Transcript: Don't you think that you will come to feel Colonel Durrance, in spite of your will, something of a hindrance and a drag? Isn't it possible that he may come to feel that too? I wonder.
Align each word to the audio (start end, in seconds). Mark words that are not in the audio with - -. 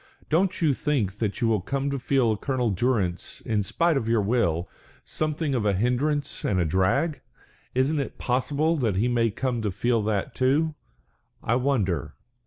Don't 0.31 0.63
you 0.63 0.73
think 0.73 1.19
that 1.19 1.41
you 1.41 1.47
will 1.47 1.61
come 1.61 1.91
to 1.91 1.99
feel 1.99 2.35
Colonel 2.35 2.71
Durrance, 2.71 3.39
in 3.39 3.61
spite 3.61 3.95
of 3.97 4.07
your 4.07 4.23
will, 4.23 4.67
something 5.05 5.53
of 5.53 5.63
a 5.63 5.73
hindrance 5.75 6.43
and 6.43 6.59
a 6.59 6.65
drag? 6.65 7.21
Isn't 7.75 7.99
it 7.99 8.17
possible 8.17 8.75
that 8.77 8.95
he 8.95 9.07
may 9.07 9.29
come 9.29 9.61
to 9.61 9.69
feel 9.69 10.01
that 10.05 10.33
too? 10.33 10.73
I 11.43 11.53
wonder. 11.53 12.15